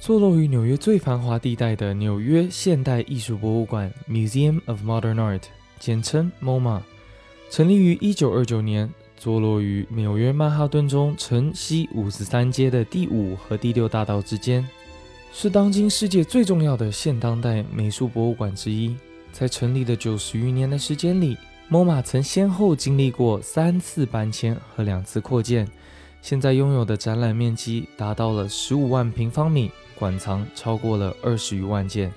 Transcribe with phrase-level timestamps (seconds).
[0.00, 5.42] 坐落于纽约最繁华地带的纽约现代艺术博物馆 （Museum of Modern Art），
[5.78, 6.80] 简称 MoMA，
[7.50, 14.66] 成立于1929年，坐落于纽约曼哈顿中城西五十三街的第五和第六大道之间，
[15.34, 18.96] 是当今世界最重要的现当代美术博物馆之一。
[19.32, 21.36] 在成立的九十余年的时间里
[21.70, 25.68] ，MoMA 曾先后经历过三次搬迁和两次扩建。
[26.22, 32.10] 现在拥有的展览面积达到了十五万平方米，馆藏超过了二十余万件。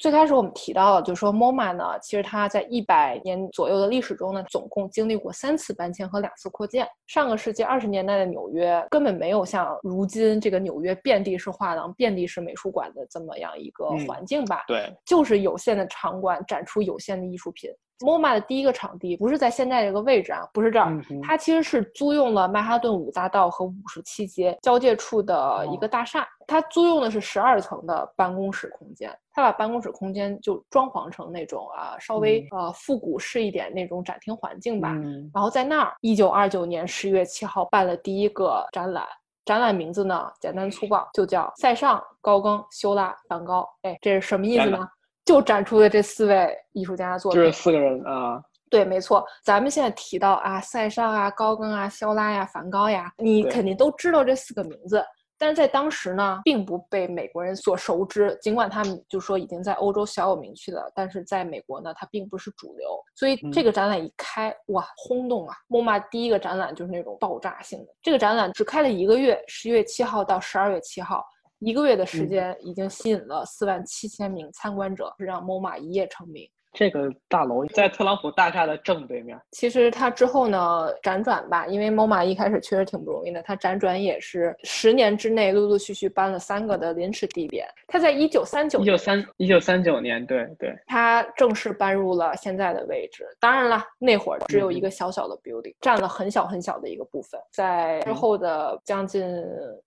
[0.00, 6.86] 最开始我们提到了，就是说 MoMA 呢，其实它在一百年左右的历史中呢，总共经历过三次搬迁和两次扩建。
[7.06, 14.64] 上个世纪二十年代的纽约根本没有像如今这个纽约遍地是画廊、遍地是美术馆的这么样一个环境吧？
[14.66, 17.70] 对，就是有限的场馆展出有限的艺术品。
[18.00, 26.26] MoMA 的第一个场地不是在现在这个位置啊，不是这儿，它其实是租用了曼哈顿五大道和五十七街交界处的一个大厦。
[26.46, 34.92] 它租用的是十二层的办公室空间，它把办公室空间就装潢成那种啊稍微呃复古式一点那种展厅环境吧。
[35.34, 39.04] 然后在那儿，一九二九年十月七号办了第一个展览，
[39.44, 43.68] 展览名字呢简单粗暴，就叫塞尚、高更、修拉、梵高。
[43.82, 44.86] 哎，这是什么意思呢？
[45.26, 48.40] 就展出的这四位艺术家的作品，就是四个人啊。
[48.70, 49.24] 对，没错。
[49.44, 55.04] 咱们现在提到啊，塞尚啊、高更啊、肖拉呀、梵高呀，你肯定都知道这四个名字。
[55.38, 58.36] 但是在当时呢，并不被美国人所熟知。
[58.40, 62.88] 尽管他们就说已经在欧洲小有名气了，但是在美国呢，它并不是主流。
[63.14, 67.86] 所以这个展览一开，哇，轰动啊！MoMA 第一个展览就是那种爆炸性的。
[68.00, 71.22] 这个展览只开了一个月，十月七号到十二月七号。
[71.58, 76.48] 一个月的时间，已经吸引了四万七千名参观者，是让 MoMA 一夜成名。
[76.76, 79.36] 这个大楼在特朗普大厦的正对面。
[79.50, 87.66] 其实它之后呢，辗转吧，因为 MoMA 一开始确实挺不容易的，它辗转也是十年之内陆陆续续搬了三个的临时地点。
[87.88, 93.24] 它在一九三九一九三一九三九年，对对，它正式搬入了现在的位置。
[93.40, 97.40] 当然了，那会儿只有一个小小的 building，占了很小很小的一个部分。
[97.52, 99.26] 在之后的将近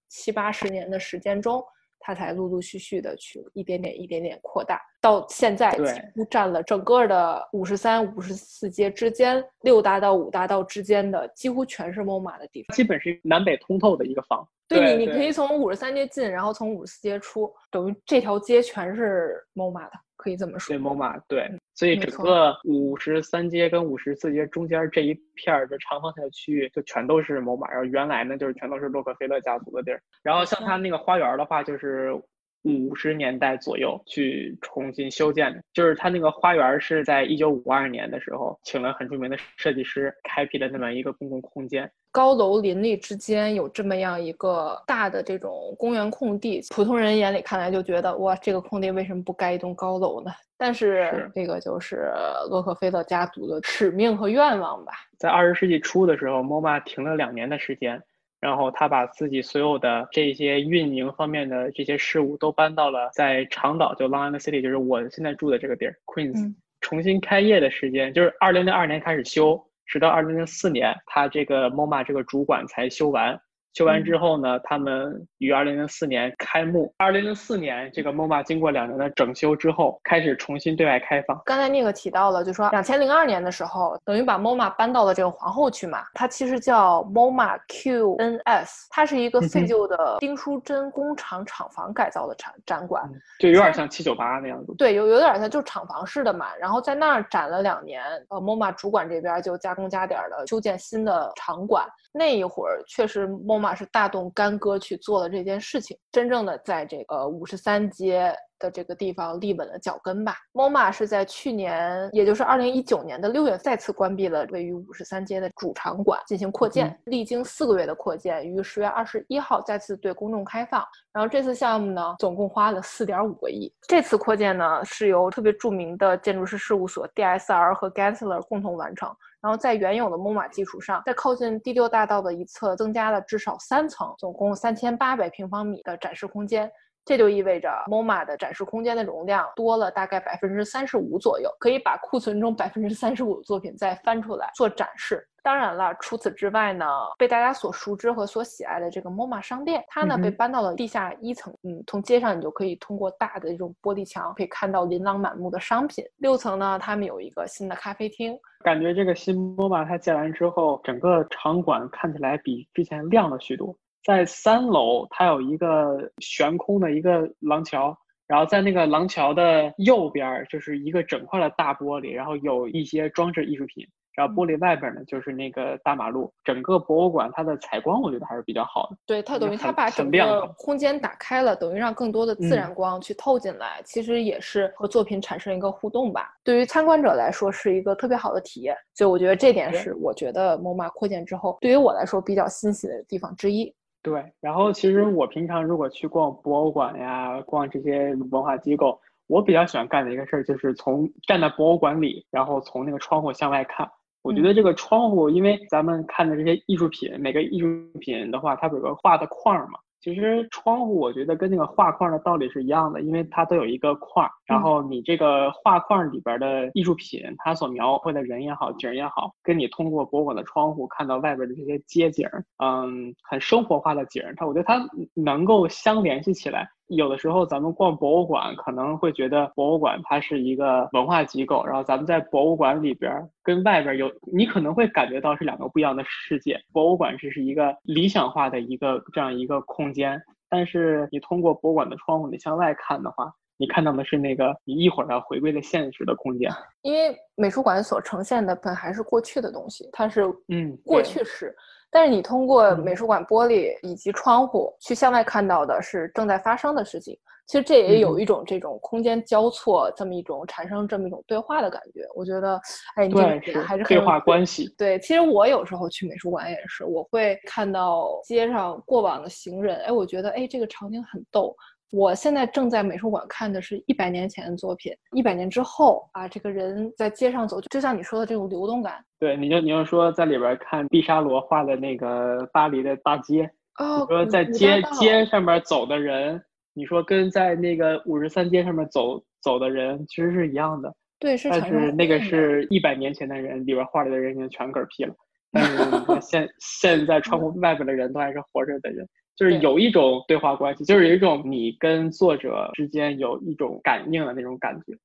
[0.07, 1.63] 七八十年的时间中。
[1.99, 14.47] 它才陆陆续续的去一点点、一点点扩大，到现在几乎占了整个的五十三、五十四街之间、六大道、五大道之间的几乎全是 MoMA 的地方，基本是南北通透的一个房。
[14.67, 19.91] 对你，你可以从五十三街进，然后从五十四街出，等于这条街全是 MoMA 的。
[20.15, 32.21] 可以这么说，对，MoMA，对，所以整个五十三街跟五十四街中间这一片儿的长方形的区域就全都是 MoMA，然后原来呢就是全都是洛克菲勒家族的地儿，然后像它那个花园的话就是。
[32.63, 41.89] 五十年代左右去重新修建的，就是它那个花园是在一九五二年的时候，请了很著名的设计师开辟的那么一个公共空间。
[42.11, 50.31] 高楼林立之间有这么样一个大的这种公园空地，普通人眼里看来就觉得哇，这个空地为什么不盖一栋高楼呢？
[50.57, 52.11] 但是这个就是
[52.49, 54.91] 洛克菲勒家族的使命和愿望吧。
[55.17, 58.01] 在二十世纪初的时候，MoMA 停了两年的时间。
[58.39, 66.55] 然后他把自己所有的这些运营方面的这些事务都搬到了在长岛，就 Long Island City，就是我现在住的这个地儿，Queens。
[66.81, 73.37] 重新开业的时间就是二零零二年开始修，直到二零零四年，他这个 MoMA 这个主管才修完。
[73.79, 76.93] 修完之后呢，他们于二零零四年开幕。
[76.97, 81.41] 二零零四年，这个 MoMA 经过两年的整修之后，开始重新对外开放。
[81.45, 86.03] 刚才那个提到了，就说两千零二年的时候，等于把 MoMA 搬到了这个皇后区嘛。
[86.13, 94.75] 它其实叫 MoMA QNS，它是一个废旧的丁书珍工厂厂房改造的展展馆，就有点像七九八那样子。
[94.77, 96.47] 对，有有点像就厂房式的嘛。
[96.59, 101.87] 然后在那儿展了两年，呃，MoMA 主管这边就加工加点的修建新的场馆。
[102.11, 110.35] 那一会儿确实 MoMA 是大动干戈去做了这件事情，真正的在这个五十三街的这个地方立稳了脚跟吧。
[110.53, 120.85] MoMA 是在去年，也就是二零一九年的六月再次关闭了位于五十三街的主场馆进行扩建，历经四个月的扩建，于十月二十一号再次对公众开放。
[121.13, 123.73] 然后这次项目呢，总共花了四点五个亿。
[123.87, 129.09] 这次扩建呢，是由特别著名的建筑师事务所 DSR 和 Gensler 共同完成。
[129.41, 136.69] 然后在原有的木马基础上，在靠近第六大道的一侧增加了至少三层，总共三千八百平方米的展示空间。
[137.05, 145.25] 这就意味着 MoMA 的展示空间的容量多了大概百分之三十五左右，可以把库存中百分之三十五的作品再翻出来做展示。
[145.41, 146.85] 当然了，除此之外呢，
[147.17, 151.51] 被大家所熟知和所喜爱的这个 MoMA 商店，它呢被搬到了地下一层。
[151.63, 156.03] 嗯，从街上你就可以通过大的这种玻璃墙，可以看到琳琅满目的商品。
[156.17, 158.37] 六层呢，他们有一个新的咖啡厅。
[158.63, 163.73] 感觉这个新 MoMA 它建完之后，整个场馆看起来比之前亮了许多。
[164.03, 167.97] 在三楼，它有一个悬空的一个廊桥，
[168.27, 173.85] 然后在那个廊桥的右边就是一个整块的大玻璃，然后有一些装置艺术品。
[174.15, 176.29] 然后玻璃外边呢，就是那个大马路。
[176.43, 178.97] 整个博物馆它的采光，我觉得还是比较好的。
[179.05, 186.33] 对，它等于它把整个空间打开了，等于让更多的自然光去透进来，其实也是和作品产生一个互动吧。
[186.43, 188.75] 对于参观者来说，是一个特别好的体验。
[188.93, 193.73] 所以我觉得这点是我觉得 MoMA 扩建之后，对于我来说比较欣喜的地方之一。
[194.01, 203.89] 对，然后其实我平常如果去逛博物馆呀，逛这些文化机构，我比较喜欢干的一个事儿就是从站在博物馆里，然后从那个窗户向外看。
[204.21, 207.67] 我觉得这个窗户，因为咱们看的这些艺术品，每个艺术
[207.99, 209.79] 品的话，它有个画的框嘛。
[210.01, 222.27] 其实窗户，我觉得跟那个画框的道理是一样的，因为它都有一个框，然后你这个画框里边的艺术品，它所描绘的人也好，景也好，跟你通过博物馆的窗户看到外边的这些街景，
[222.63, 224.79] 嗯，很生活化的景，它我觉得它
[225.13, 226.69] 能够相联系起来。
[226.89, 233.11] 有的时候咱们逛博物馆，可能会觉得博物馆它是一个文化机构，然后咱们在博物馆里边
[233.43, 236.59] 跟外边有，你可能会感觉到是两个不一样的世界。
[236.73, 240.19] 博物馆是是一个理想化的一个这样一个空间，
[240.49, 246.51] 但是你通过博物馆的窗户你向外看的话，你看到的是那个你一会儿要回归的现实的空间。
[246.81, 251.55] 因为美术馆所呈现的本还是过去的东西，它是嗯过去式。
[251.91, 257.17] 但是你通过美术馆玻璃以及窗户去向外看到的是正在发生的事情，
[257.49, 262.07] 其实这也有一种这种空间交错这么一种产生这么一种对话的感觉。
[262.13, 262.61] 我觉得，
[262.95, 264.71] 哎，你对还是对话关系。
[264.77, 271.55] 对，其实我有时候去美术馆也是，我会看到街上过往的行人，哎，我觉得，哎，这个场景很逗。
[271.91, 279.03] 我现在正在美术馆看的是一百年前的作品，一百年之后啊，这个人在街上走，就像你说的这种流动感。
[279.19, 286.39] 对，你就你就说在里边看毕沙罗画的那个巴黎的大街，哦，说在街街上面走的人，
[286.73, 290.93] 你说跟在那个五十三街上面走走的人其实是一样的。
[291.19, 291.49] 对，是。
[291.49, 295.13] 但是那个是一百年前的人，里边画里的人已经全嗝屁了。
[295.51, 299.07] 但是现现在窗户外边的人都还是活着的人。
[299.35, 304.97] 就是有一种对话关系，就是有一种你跟作者之间有一种感应的那种感觉。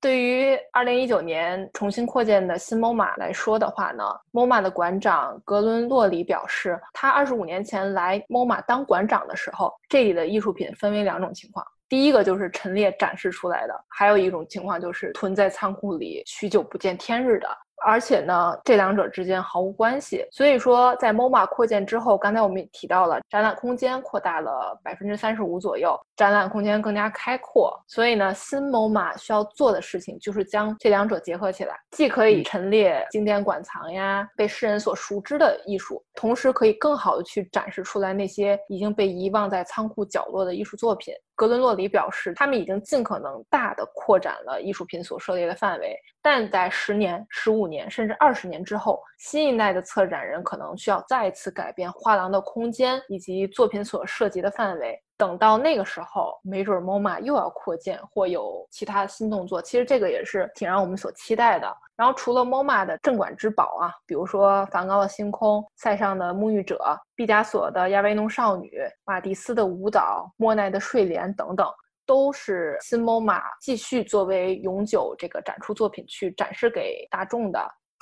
[0.00, 4.02] 对于二零一九年重新扩建的新 MoMA 来说的话呢
[4.32, 17.48] ，MoMA 的馆长格伦洛里表示，他二十五年前来 MoMA 当馆长的时候，这里的艺术品分为两种情况，第一个就是陈列展示出来的，还有一种情况就是囤在仓库里许久不见天日的。
[17.84, 20.26] 而且呢，这两者之间毫无关系。
[20.30, 27.78] 所以说，在 MoMA 扩建之后，刚才我们也提到了，展览空间扩大了百分之三十五左右，展览空间更加开阔。
[27.86, 41.14] 所以呢，新 MoMA 需要做的事情就是将这两者结合起来，既可以陈列经典馆藏呀，被世人所熟知的艺术，同时可以更好的去展示出来那些已经被遗忘在仓库角落的艺术作品。
[41.40, 55.02] 格伦洛里表示，他们已经尽可能大的扩展了艺术品所涉猎的范围，但在十年、十五年甚至二十年之后，新一代的策展人可能需要再次改变画廊的空间以及作品所涉及的范围。
[55.20, 59.60] 等到那个时候，没准 MoMA 又要扩建或有其他新动作。
[59.60, 61.70] 其实这个也是挺让我们所期待的。
[61.94, 68.72] 然后除了 MoMA 的镇馆之宝啊，比如说梵高的星空、塞尚的沐浴者、毕加索的亚维农少女、
[69.04, 71.70] 马蒂斯的舞蹈、莫奈的睡莲等等，
[72.06, 77.60] 都是新 MoMA 继续作为永久这个展出作品去展示给大众的。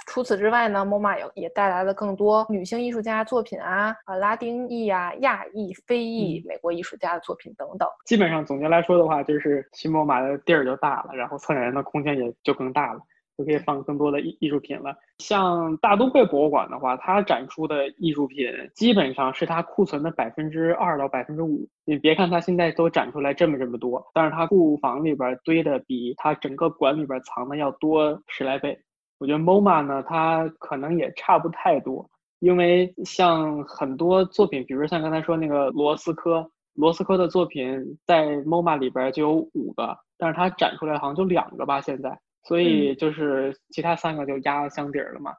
[0.08, 7.86] 除此之外呢，MoMA 也也带来了更多女性艺术家作品啊，啊，拉丁裔啊、亚裔、非裔美国艺术家的作品等等。
[8.06, 13.00] 基本上总结来说的话，就是新 MoMA 的地儿就大了，然后策展人的空间也就更大了，
[13.36, 14.96] 就可以放更多的艺艺术品了。
[15.18, 21.68] 像大都会博物馆的话，它展出的艺术品基本上是它库存的百分之二到百分之五。
[21.84, 28.78] 你别看它现在都展出来这么这么多，但是它库房里边堆的比它整个馆里边藏的要多十来倍。
[29.18, 32.08] 我觉得 MoMA 呢，它可能也差不太多，
[32.38, 45.32] 因为像很多作品，比如像刚才说那个罗斯科，罗斯科的作品在 MoMA 里边就有五个，但是它展出来好像就两个吧，现在，所以就是其他三个就压箱底儿了嘛。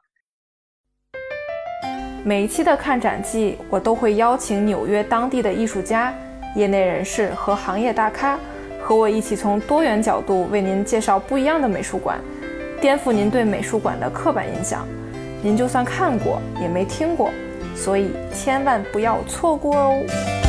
[2.22, 6.14] 每一期的看展季，我都会邀请纽约当地的艺术家、
[6.54, 8.38] 业内人士和行业大咖，
[8.78, 12.20] 和我一起从多元角度为您介绍不一样的美术馆。
[12.80, 14.88] 颠覆您对美术馆的刻板印象，
[15.42, 17.30] 您就算看过也没听过，
[17.76, 20.39] 所以千万不要错过哦。